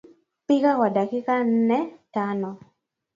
[0.47, 2.57] Pika kwa dakika nnetano